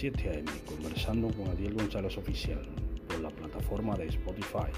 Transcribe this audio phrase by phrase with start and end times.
[0.00, 0.50] 7 a.m.
[0.64, 2.62] conversando con Adiel González Oficial
[3.06, 4.72] por la plataforma de Spotify.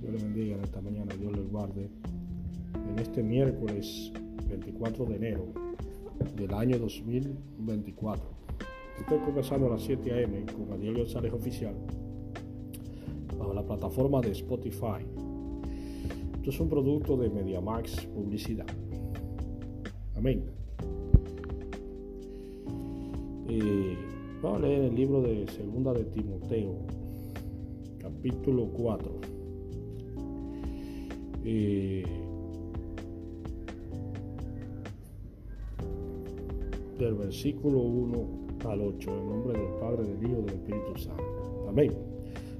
[0.00, 1.90] Dios le bendiga en esta mañana, Dios le guarde.
[2.90, 4.10] En este miércoles
[4.48, 5.52] 24 de enero
[6.34, 8.24] del año 2024.
[9.00, 10.46] Estoy conversando a las 7 a.m.
[10.46, 11.74] con Adiel González Oficial
[13.38, 15.27] bajo la plataforma de Spotify.
[16.48, 18.64] Es un producto de MediaMax Publicidad.
[20.16, 20.46] Amén.
[23.50, 23.94] Eh,
[24.42, 26.74] vamos a leer el libro de Segunda de Timoteo,
[27.98, 29.12] capítulo 4.
[31.44, 32.02] Eh,
[36.98, 41.66] del versículo 1 al 8, en nombre del Padre, del Hijo y del Espíritu Santo.
[41.68, 41.92] Amén.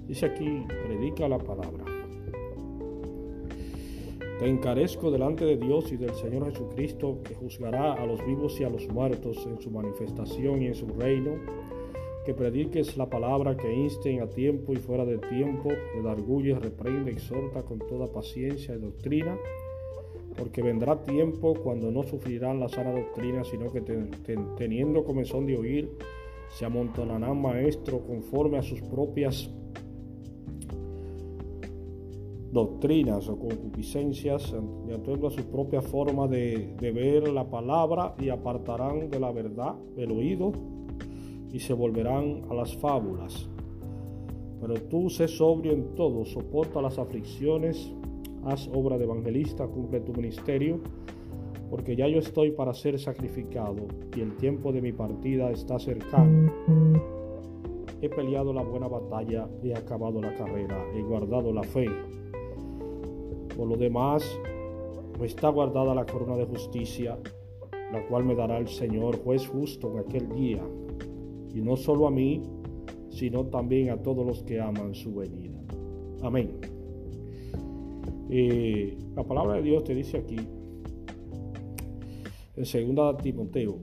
[0.06, 1.87] Dice aquí, predica la palabra.
[4.38, 8.64] Te encarezco delante de Dios y del Señor Jesucristo, que juzgará a los vivos y
[8.64, 11.32] a los muertos en su manifestación y en su reino,
[12.24, 17.64] que prediques la palabra, que insten a tiempo y fuera de tiempo, redarguye, reprende, exhorta
[17.64, 19.36] con toda paciencia y doctrina,
[20.36, 23.80] porque vendrá tiempo cuando no sufrirán la sana doctrina, sino que
[24.56, 25.90] teniendo comezón de oír,
[26.50, 29.50] se amontonarán maestros conforme a sus propias
[32.52, 34.54] doctrinas o concupiscencias
[34.86, 39.30] de acuerdo a su propia forma de, de, ver la palabra y apartarán de la
[39.32, 40.52] verdad el oído
[41.52, 43.48] y se volverán a las fábulas.
[44.60, 47.92] Pero tú sé sobrio en todo, soporta las aflicciones,
[48.44, 50.80] haz obra de evangelista, cumple tu ministerio,
[51.70, 56.50] porque ya yo estoy para ser sacrificado y el tiempo de mi partida está cercano.
[58.00, 61.88] He peleado la buena batalla, he acabado la carrera, he guardado la fe.
[63.58, 64.22] Por lo demás,
[65.18, 67.18] me está guardada la corona de justicia,
[67.92, 70.62] la cual me dará el Señor, juez justo en aquel día,
[71.52, 72.40] y no solo a mí,
[73.10, 75.60] sino también a todos los que aman su venida.
[76.22, 76.52] Amén.
[78.30, 80.36] Eh, la palabra de Dios te dice aquí,
[82.54, 83.80] en 2 Timoteo,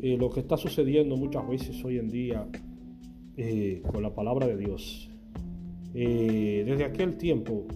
[0.00, 2.48] eh, lo que está sucediendo muchas veces hoy en día
[3.36, 5.10] eh, con la palabra de Dios.
[5.92, 7.66] Desde aquel tiempo,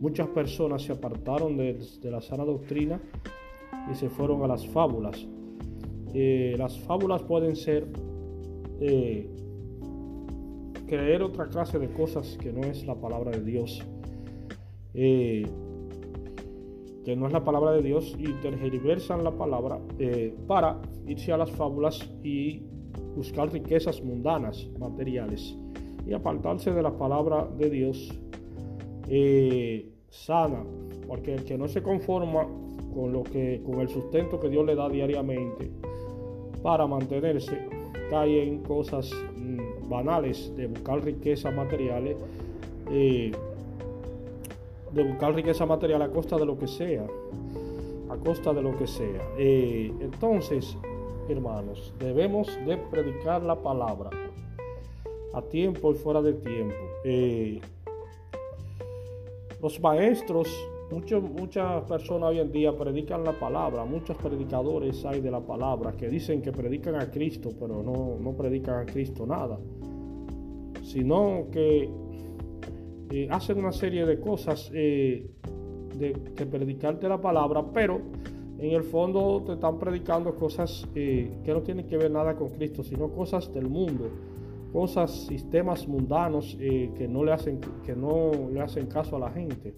[0.00, 3.00] muchas personas se apartaron de, la sana doctrina
[3.90, 5.26] y se fueron a las fábulas.
[6.12, 7.86] las fábulas pueden ser
[10.88, 13.84] creer otra clase de cosas que no es la palabra de Dios.
[14.94, 15.46] Eh,
[17.04, 21.36] que no es la palabra de Dios y tergiversan la palabra eh, para irse a
[21.36, 22.64] las fábulas y
[23.16, 25.56] buscar riquezas mundanas, materiales,
[26.06, 28.12] y apartarse de la palabra de Dios
[29.08, 30.64] eh, sana,
[31.06, 32.46] porque el que no se conforma
[32.94, 35.70] con lo que, con el sustento que Dios le da diariamente
[36.62, 37.58] para mantenerse,
[38.10, 42.16] cae en cosas mm, banales de buscar riquezas materiales.
[42.90, 43.32] Eh,
[44.92, 47.06] de buscar riqueza material a costa de lo que sea,
[48.08, 49.22] a costa de lo que sea.
[49.38, 50.76] Eh, entonces,
[51.28, 54.10] hermanos, debemos de predicar la palabra
[55.34, 56.74] a tiempo y fuera de tiempo.
[59.60, 60.48] Los maestros,
[60.90, 66.08] muchas personas hoy en día predican la palabra, muchos predicadores hay de la palabra que
[66.08, 69.58] dicen que predican a Cristo, pero no, no predican a Cristo nada,
[70.82, 71.90] sino que
[73.10, 75.30] eh, hacen una serie de cosas eh,
[75.96, 76.12] de,
[76.46, 78.00] predicarte la palabra, pero
[78.58, 82.50] en el fondo te están predicando cosas eh, que no tienen que ver nada con
[82.50, 84.08] Cristo, sino cosas del mundo,
[84.72, 89.74] cosas, sistemas mundanos que, no le hacen, que no le hacen caso a la gente,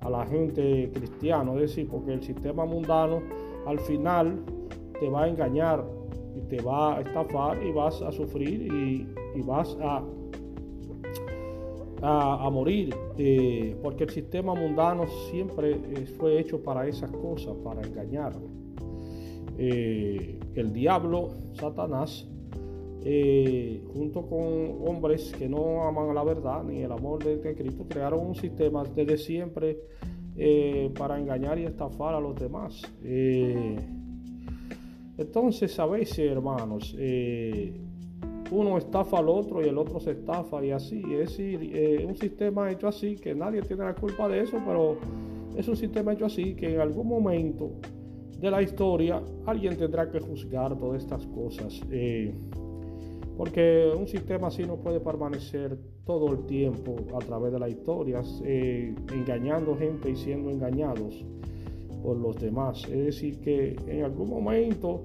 [0.00, 3.22] a la gente cristiana, es decir, porque el sistema mundano
[3.66, 4.44] al final
[5.00, 5.84] te va a engañar
[6.36, 10.02] y te va a estafar y vas a sufrir y, vas a
[12.02, 17.82] a, morir, eh, porque el sistema mundano siempre eh, fue hecho para esas cosas, para
[17.82, 18.32] engañar.
[19.58, 22.28] Eh, el diablo, Satanás,
[23.92, 28.34] junto con hombres que no aman la verdad ni el amor de, Cristo, crearon un
[28.34, 29.78] sistema desde siempre
[30.98, 32.82] para engañar y estafar a los demás.
[35.16, 36.96] entonces, a veces, hermanos,
[38.50, 41.02] uno estafa al otro y el otro se estafa y así.
[41.20, 44.98] Es eh, un sistema hecho así que nadie tiene la culpa de eso, pero
[45.56, 47.72] es un sistema hecho así que en algún momento
[48.38, 51.80] de la historia alguien tendrá que juzgar todas estas cosas.
[51.90, 52.34] Eh,
[53.36, 58.40] porque un sistema así no puede permanecer todo el tiempo a través de las historias,
[58.44, 61.24] eh, engañando gente y siendo engañados
[62.02, 62.84] por los demás.
[62.84, 65.02] Es decir, que en algún momento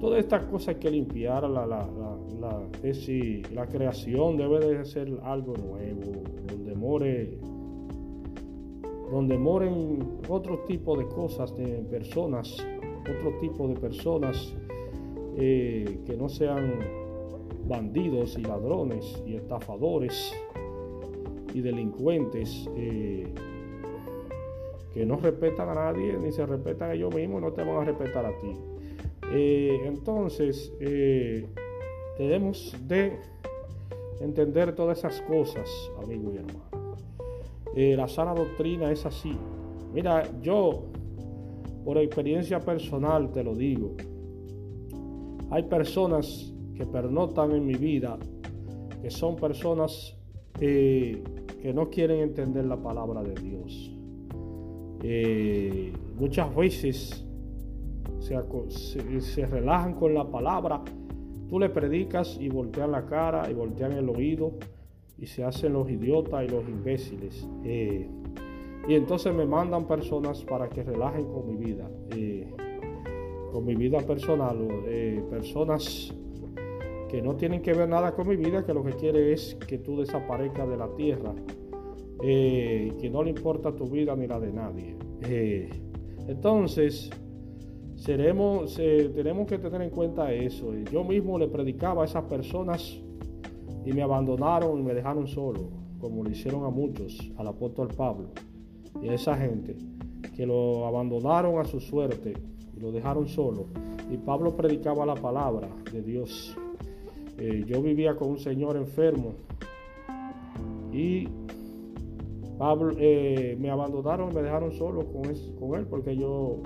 [0.00, 1.48] todas estas cosas hay que limpiar.
[1.48, 1.88] La,
[2.74, 7.38] es decir, la creación debe de ser algo nuevo, donde more
[9.10, 12.56] donde moren otro tipo de cosas, de personas,
[13.02, 14.54] otro tipo de personas
[15.36, 17.03] eh, que no sean
[17.66, 20.32] bandidos y ladrones y estafadores
[21.52, 23.32] y delincuentes eh,
[24.92, 27.84] que no respetan a nadie ni se respetan a ellos mismos, no te van a
[27.84, 28.52] respetar a ti.
[29.32, 30.72] Eh, entonces,
[32.18, 33.18] debemos de
[34.20, 35.68] entender todas esas cosas,
[36.02, 36.74] amigo y hermano.
[37.76, 39.36] Eh, la sana doctrina es así.
[39.92, 40.84] Mira, yo,
[41.84, 43.96] por experiencia personal, te lo digo,
[45.50, 48.18] hay personas que pernotan en mi vida,
[49.00, 50.16] que son personas
[50.60, 51.22] eh,
[51.60, 53.92] que no quieren entender la palabra de Dios.
[55.02, 57.24] Eh, muchas veces
[58.20, 60.82] se, relajan con la palabra,
[61.48, 64.52] tú le predicas y voltean la cara y voltean el oído
[65.18, 67.48] y se hacen los idiotas y los imbéciles.
[67.64, 68.08] Eh,
[68.88, 71.88] y entonces me mandan personas para que relajen con mi vida,
[73.50, 74.58] con mi vida personal,
[75.30, 76.12] personas
[77.14, 79.78] que no tienen que ver nada con mi vida, que lo que quiere es que
[79.78, 81.32] tú desaparezcas de la tierra,
[82.20, 84.96] que no le importa tu vida ni la de nadie.
[86.26, 87.10] entonces,
[87.94, 90.74] seremos, tenemos que tener en cuenta eso.
[90.90, 93.00] Yo mismo le predicaba a esas personas
[93.84, 95.68] y me abandonaron y me dejaron solo,
[96.00, 98.30] como le hicieron a muchos, al apóstol Pablo
[99.00, 99.76] y a esa gente
[100.34, 102.34] que lo abandonaron a su suerte
[102.76, 103.66] y lo dejaron solo.
[104.10, 106.56] Y Pablo predicaba la palabra de Dios.
[107.38, 109.34] Eh, yo vivía con un señor enfermo
[110.92, 111.28] y
[112.58, 115.22] Pablo, eh, me abandonaron me dejaron solo con,
[115.58, 116.58] con él porque yo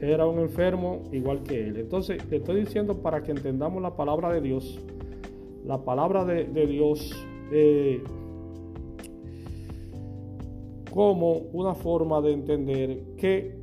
[0.00, 1.76] era un enfermo igual que él.
[1.76, 4.80] Entonces, te estoy diciendo para que entendamos la palabra de Dios
[5.64, 7.10] la palabra de, Dios
[7.50, 8.02] eh,
[10.90, 13.56] como una forma de entender que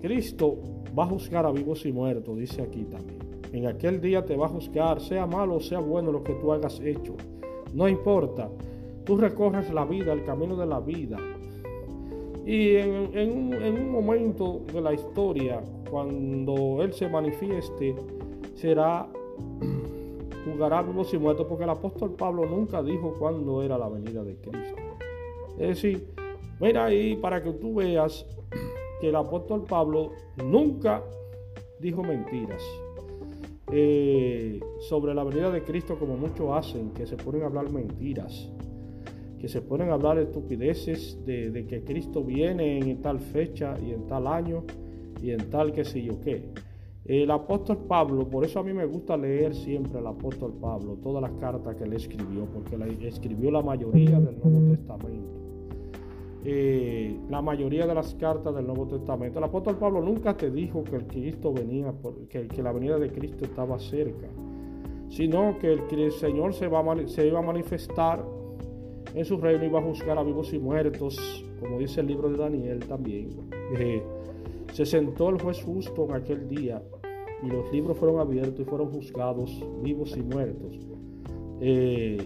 [0.00, 0.58] Cristo
[0.96, 3.18] va a juzgar a vivos y muertos, dice aquí también.
[3.52, 6.52] En aquel día te va a juzgar, sea malo o sea bueno lo que tú
[6.52, 7.14] hagas hecho.
[7.72, 8.48] No importa.
[9.04, 11.18] Tú recorres la vida, el camino de la vida.
[12.46, 17.94] Y en, un, en un momento de la historia, cuando Él se manifieste,
[18.54, 19.08] será
[20.44, 24.36] jugará vivos y muertos, porque el apóstol Pablo nunca dijo cuándo era la venida de
[24.36, 24.76] Cristo.
[25.58, 26.08] Es decir,
[26.60, 28.26] mira ahí para que tú veas
[29.00, 31.02] que el apóstol Pablo nunca
[31.80, 32.62] dijo mentiras
[33.72, 38.50] eh, sobre la venida de Cristo, como muchos hacen, que se ponen a hablar mentiras,
[39.38, 44.06] que se ponen a hablar estupideces de, que Cristo viene en tal fecha y en
[44.06, 44.64] tal año
[45.22, 46.50] y en tal que sé yo qué.
[47.04, 51.20] El apóstol Pablo, por eso a mí me gusta leer siempre al apóstol Pablo, todas
[51.20, 52.76] las cartas que él escribió, porque
[53.06, 55.43] escribió la mayoría del Nuevo Testamento.
[56.46, 59.38] Eh, la mayoría de las cartas del Nuevo Testamento.
[59.38, 61.94] El apóstol Pablo nunca te dijo que el Cristo venía,
[62.28, 64.28] que, que la venida de Cristo estaba cerca,
[65.08, 68.22] sino que el, Señor se, va se iba a manifestar
[69.14, 72.28] en su reino y va a juzgar a vivos y muertos, como dice el libro
[72.28, 73.30] de Daniel también.
[73.78, 74.02] Eh,
[74.72, 76.82] se sentó el juez justo en aquel día
[77.42, 80.78] y los libros fueron abiertos y fueron juzgados vivos y muertos.
[81.62, 82.18] Eh,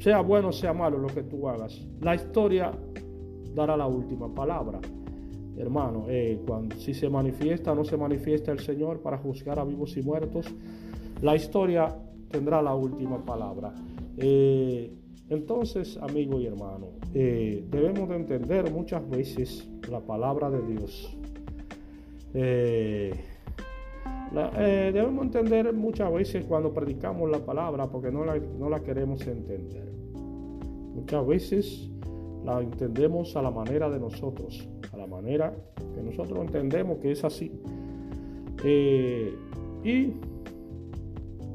[0.00, 2.72] sea bueno, sea malo lo que tú hagas, la historia
[3.56, 4.78] dará la última palabra.
[5.56, 9.64] Hermano, eh, cuando, si se manifiesta o no se manifiesta el Señor para juzgar a
[9.64, 10.46] vivos y muertos,
[11.22, 11.96] la historia
[12.30, 13.74] tendrá la última palabra.
[14.18, 14.92] Eh,
[15.28, 21.16] entonces, amigo y hermano, debemos de entender muchas veces la palabra de Dios
[22.38, 23.14] eh,
[24.34, 29.26] eh, debemos entender muchas veces cuando predicamos la palabra porque no la, no la queremos
[29.26, 29.90] entender.
[30.94, 31.90] Muchas veces
[32.46, 35.52] la entendemos a la manera de nosotros, a la manera
[35.94, 37.50] que nosotros entendemos que es así.
[38.64, 39.34] Eh,
[39.82, 40.12] y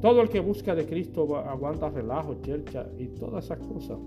[0.02, 3.98] todo el que busca de Cristo aguanta relajo, chercha y todas esas cosas.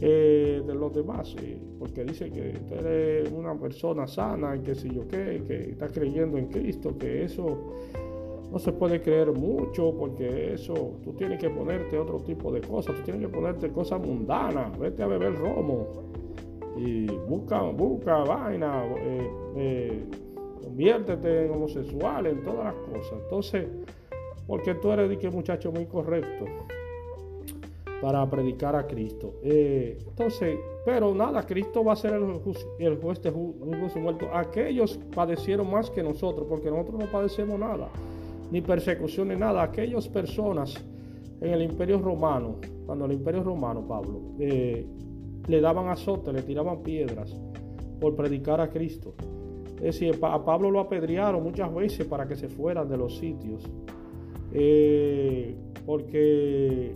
[0.00, 1.34] Eh, de los demás,
[1.76, 2.86] porque dice que usted
[3.24, 7.72] es una persona sana, que si yo qué, que está creyendo en Cristo, que eso
[8.50, 12.96] no se puede creer mucho, porque eso tú tienes que ponerte otro tipo de cosas,
[12.96, 15.86] tú tienes que ponerte cosas mundanas, vete a beber romo
[16.76, 20.04] y busca, busca vaina, eh, eh,
[20.62, 23.18] conviértete en homosexual, en todas las cosas.
[23.22, 23.66] Entonces,
[24.46, 26.46] porque tú eres que muchacho muy correcto
[28.00, 29.34] para predicar a Cristo.
[29.42, 32.40] Eh, entonces, pero nada, Cristo va a ser el,
[32.78, 34.28] el juez de justo muerto.
[34.32, 37.88] Aquellos padecieron más que nosotros, porque nosotros no padecemos nada,
[38.50, 39.62] ni persecución ni nada.
[39.62, 40.74] Aquellas personas
[41.40, 44.86] en el imperio romano, cuando el imperio romano, Pablo, eh,
[45.46, 47.34] le daban azote, le tiraban piedras
[48.00, 49.14] por predicar a Cristo.
[49.76, 53.62] Es decir, a Pablo lo apedrearon muchas veces para que se fueran de los sitios.
[54.52, 56.94] Eh, porque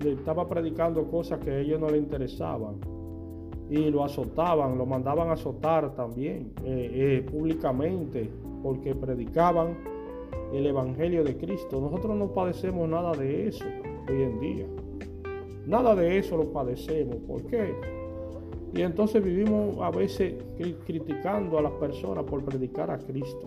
[0.00, 2.76] le estaba predicando cosas que a ellos no le interesaban
[3.68, 8.30] y lo azotaban, lo mandaban a azotar también eh, públicamente
[8.62, 9.76] porque predicaban
[10.52, 11.80] el Evangelio de Cristo.
[11.80, 13.64] Nosotros no padecemos nada de eso
[14.08, 14.66] hoy en día.
[15.66, 17.16] Nada de eso lo padecemos.
[17.26, 17.74] ¿Por qué?
[18.74, 20.34] Y entonces vivimos a veces
[20.84, 23.46] criticando a las personas por predicar a Cristo.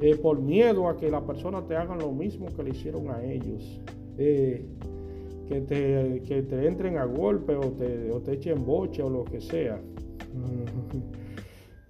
[0.00, 3.22] Eh, por miedo a que las personas te hagan lo mismo que le hicieron a
[3.22, 3.80] ellos.
[4.18, 4.64] Eh,
[5.46, 9.24] que, te, que te entren a golpe o te, o te echen boche o lo
[9.24, 9.80] que sea.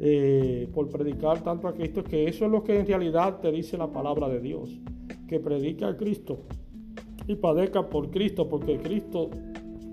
[0.03, 3.77] Eh, por predicar tanto a Cristo, que eso es lo que en realidad te dice
[3.77, 4.81] la palabra de Dios.
[5.29, 6.39] Que predica a Cristo
[7.27, 9.29] y padezca por Cristo, porque Cristo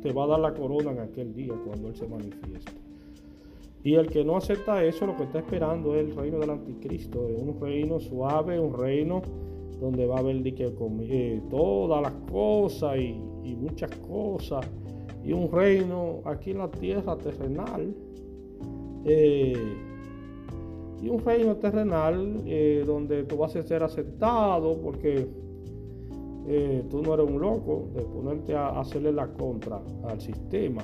[0.01, 2.71] te va a dar la corona en aquel día cuando Él se manifieste.
[3.83, 7.19] Y el que no acepta eso, lo que está esperando es el reino del anticristo,
[7.19, 9.21] un reino suave, un reino
[9.79, 14.65] donde va a haber eh, todas las cosas y, muchas cosas,
[15.23, 17.93] y un reino aquí en la tierra terrenal,
[19.05, 19.53] eh,
[21.01, 25.27] y un reino terrenal eh, donde tú vas a ser aceptado porque
[26.89, 30.81] tú no eres un loco de ponerte a hacerle la contra al sistema.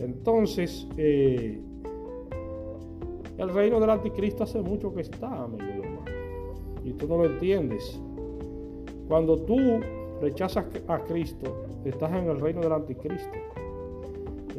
[0.00, 1.60] Entonces, eh,
[3.36, 6.04] el reino del anticristo hace mucho que está, amigo hermano.
[6.82, 8.00] Y tú no lo entiendes.
[9.08, 9.58] Cuando tú
[10.22, 13.30] rechazas a Cristo, estás en el reino del anticristo.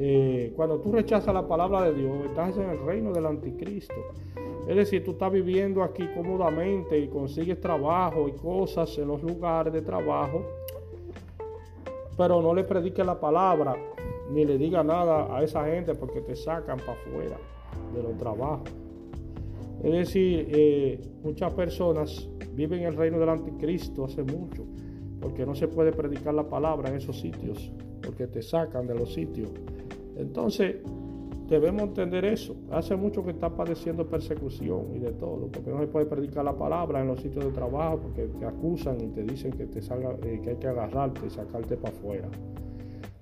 [0.04, 3.94] Eh, cuando tú rechazas la palabra de Dios, estás en el reino del anticristo.
[4.68, 9.72] Es decir, tú estás viviendo aquí cómodamente y consigues trabajo y cosas en los lugares
[9.72, 10.44] de trabajo,
[12.18, 13.76] pero no le prediques la palabra
[14.32, 17.38] ni le diga nada a esa gente porque te sacan para afuera
[17.94, 18.72] de los trabajos.
[19.84, 24.66] Es decir, eh, muchas personas viven el reino del anticristo hace mucho,
[25.22, 29.14] porque no se puede predicar la palabra en esos sitios, porque te sacan de los
[29.14, 29.52] sitios.
[30.18, 30.78] Entonces,
[31.52, 32.56] debemos entender eso.
[32.72, 36.58] Hace mucho que está padeciendo persecución y de todo, porque no se puede predicar la
[36.58, 40.16] palabra en los sitios de trabajo, porque te acusan y te dicen que, te salga,
[40.24, 42.30] eh, que hay que agarrarte y sacarte para afuera.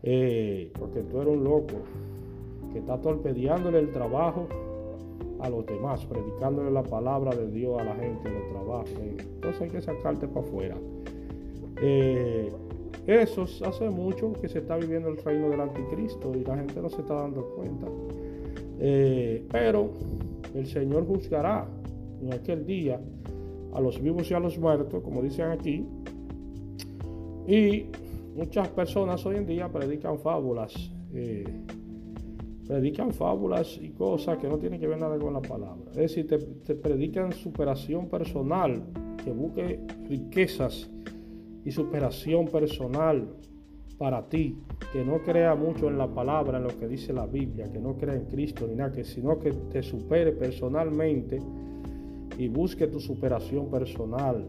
[0.04, 1.76] Eh, porque tú eres un loco
[2.72, 4.48] que está torpedeándole el trabajo
[5.40, 8.92] a los demás, predicándole la palabra de Dios a la gente en los trabajos.
[9.00, 10.76] Entonces hay que sacarte para afuera.
[13.10, 16.90] Eso hace mucho que se está viviendo el reino del anticristo y la gente no
[16.92, 17.88] se está dando cuenta.
[18.80, 19.94] Eh, pero
[20.54, 21.68] el Señor juzgará
[22.22, 23.02] en aquel día
[23.74, 25.84] a los vivos y a los muertos, como dicen aquí,
[27.48, 27.88] y
[28.36, 31.46] muchas personas hoy en día predican fábulas, eh,
[32.68, 35.90] predican fábulas y cosas que no tienen que ver nada con la palabra.
[35.94, 38.84] Es decir, te, predican superación personal,
[39.24, 40.92] que busque riquezas
[41.66, 43.28] y superación personal
[43.98, 44.58] para ti,
[44.94, 47.98] que no crea mucho en la palabra, en lo que dice la Biblia, que no
[47.98, 51.40] crea en Cristo ni nada, que sino que te supere personalmente
[52.38, 54.48] y busque tu superación personal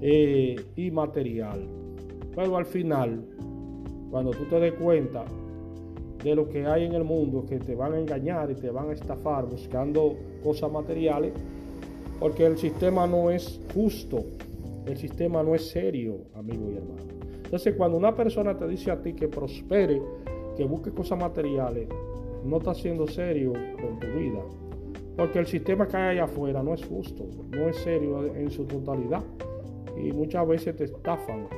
[0.00, 1.68] eh, y material.
[2.34, 3.24] Pero al final,
[4.10, 5.24] cuando tú te des cuenta
[6.24, 8.90] de lo que hay en el mundo, que te van a engañar y te van
[8.90, 11.32] a estafar buscando cosas materiales,
[12.18, 14.24] porque el sistema no es justo,
[14.86, 17.02] el sistema no es serio, amigo y hermano.
[17.44, 20.00] Entonces, cuando una persona te dice a ti que prospere,
[20.56, 21.88] que busque cosas materiales,
[22.44, 24.40] no está siendo serio con tu vida.
[25.16, 28.64] Porque el sistema que hay allá afuera no es justo, no es serio en su
[28.64, 29.22] totalidad.
[30.02, 31.48] Y muchas veces te estafan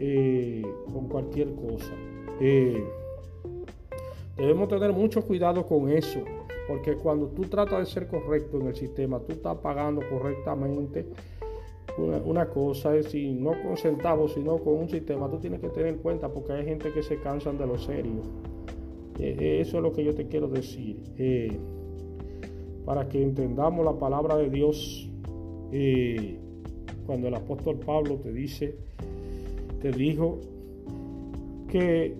[0.00, 1.92] eh, con cualquier cosa.
[2.40, 2.84] Eh,
[4.36, 6.20] debemos tener mucho cuidado con eso,
[6.66, 11.06] porque cuando tú tratas de ser correcto en el sistema, tú estás pagando correctamente
[11.96, 15.94] una, cosa, es decir, no con centavos, sino con un sistema, tú tienes que tener
[15.94, 18.22] en cuenta, porque hay gente que se cansan de lo serio.
[19.18, 20.96] Eh, eso es lo que yo te quiero decir.
[22.84, 25.10] para que entendamos la palabra de Dios,
[27.06, 28.76] cuando el apóstol Pablo te dice,
[29.80, 30.38] te dijo
[31.68, 32.14] que,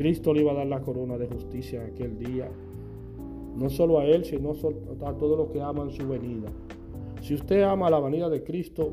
[0.00, 2.48] Cristo le iba a dar la corona de justicia aquel día.
[3.60, 6.48] No solo a él, sino a todos los que aman su venida.
[7.20, 8.90] Si usted ama la venida de Cristo,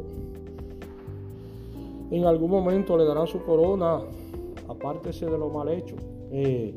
[2.11, 4.01] en algún momento le darán su corona,
[4.67, 5.95] apártese de lo mal hecho
[6.31, 6.75] eh,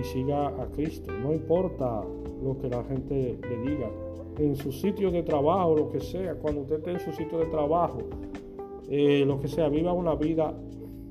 [0.00, 1.12] y siga a Cristo.
[1.12, 2.02] No importa
[2.42, 3.90] lo que la gente le diga.
[4.38, 7.46] En su sitio de trabajo, lo que sea, cuando usted esté en su sitio de
[7.46, 7.98] trabajo,
[8.88, 10.54] eh, lo que sea, viva una vida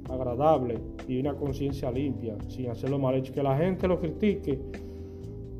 [0.09, 3.31] agradable y una conciencia limpia, sin hacer lo mal hecho.
[3.31, 4.59] Que la gente lo critique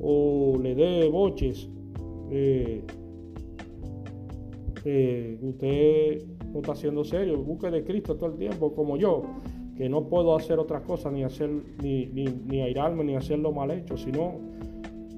[0.01, 1.69] o le dé boches.
[2.31, 2.83] Eh,
[5.41, 9.23] usted no está siendo serio, busque de Cristo todo el tiempo, como yo,
[9.75, 11.49] que no puedo hacer otra cosa, ni hacer,
[11.81, 14.39] ni, ni, airarme, ni hacer lo mal hecho, sino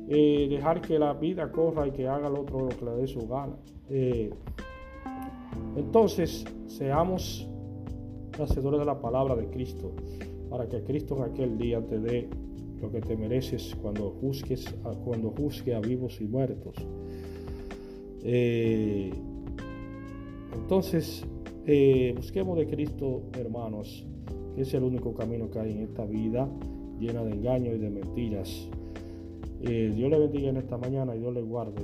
[0.09, 3.07] eh, dejar que la vida corra y que haga el otro lo que le dé
[3.07, 3.55] su gana.
[3.89, 4.29] Eh,
[5.75, 7.47] entonces, seamos
[8.39, 9.93] hacedores de la palabra de Cristo,
[10.49, 12.29] para que Cristo en aquel día te dé
[12.81, 14.73] lo que te mereces cuando juzgues,
[15.05, 16.75] cuando juzgue a vivos y muertos.
[18.23, 19.11] Eh,
[20.53, 21.25] entonces,
[21.65, 24.05] eh, busquemos de Cristo, hermanos,
[24.55, 26.49] que es el único camino que hay en esta vida
[26.99, 28.69] llena de engaños y de mentiras.
[29.61, 31.81] Eh, Dios le bendiga en esta mañana y Dios le guarde.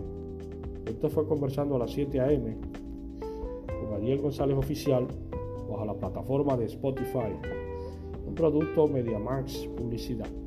[0.86, 2.56] Esto fue conversando a las 7 a.m.
[3.82, 5.08] con Ariel González Oficial
[5.70, 7.34] bajo la plataforma de Spotify.
[8.26, 10.47] Un producto MediaMax Publicidad.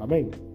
[0.00, 0.47] Amén.